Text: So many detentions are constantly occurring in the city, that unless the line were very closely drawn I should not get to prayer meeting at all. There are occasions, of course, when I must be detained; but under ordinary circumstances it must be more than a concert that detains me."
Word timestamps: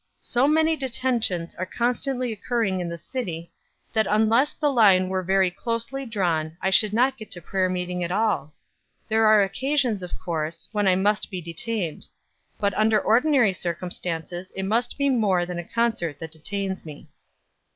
So 0.17 0.47
many 0.47 0.75
detentions 0.75 1.53
are 1.57 1.65
constantly 1.67 2.33
occurring 2.33 2.79
in 2.79 2.89
the 2.89 2.97
city, 2.97 3.51
that 3.93 4.07
unless 4.09 4.51
the 4.53 4.71
line 4.71 5.09
were 5.09 5.21
very 5.21 5.51
closely 5.51 6.07
drawn 6.07 6.57
I 6.59 6.71
should 6.71 6.91
not 6.91 7.19
get 7.19 7.29
to 7.29 7.39
prayer 7.39 7.69
meeting 7.69 8.03
at 8.03 8.11
all. 8.11 8.51
There 9.07 9.27
are 9.27 9.43
occasions, 9.43 10.01
of 10.01 10.19
course, 10.19 10.67
when 10.71 10.87
I 10.87 10.95
must 10.95 11.29
be 11.29 11.39
detained; 11.39 12.07
but 12.59 12.73
under 12.73 12.99
ordinary 12.99 13.53
circumstances 13.53 14.51
it 14.55 14.63
must 14.63 14.97
be 14.97 15.07
more 15.07 15.45
than 15.45 15.59
a 15.59 15.63
concert 15.63 16.17
that 16.17 16.31
detains 16.31 16.83
me." 16.83 17.07